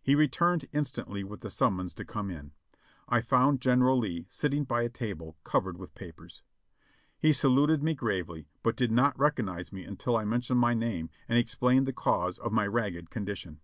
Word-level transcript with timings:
He 0.00 0.14
returned 0.14 0.66
instantly 0.72 1.24
with 1.24 1.40
the 1.40 1.50
summons 1.50 1.92
to 1.94 2.04
come 2.04 2.30
in. 2.30 2.52
I 3.08 3.20
found 3.20 3.60
General 3.60 3.98
Lee 3.98 4.26
sitting 4.28 4.62
by 4.62 4.82
a 4.82 4.88
table 4.88 5.36
covered 5.42 5.76
with 5.76 5.96
papers. 5.96 6.44
He 7.18 7.32
saluted 7.32 7.82
me 7.82 7.92
gravely, 7.96 8.46
but 8.62 8.76
did 8.76 8.92
not 8.92 9.18
recognize 9.18 9.72
me 9.72 9.82
until 9.82 10.16
I 10.16 10.24
men 10.24 10.40
tioned 10.42 10.58
my 10.58 10.74
name 10.74 11.10
and 11.28 11.36
explained 11.36 11.86
the 11.86 11.92
cause 11.92 12.38
of 12.38 12.52
my 12.52 12.64
ragged 12.64 13.10
condition. 13.10 13.58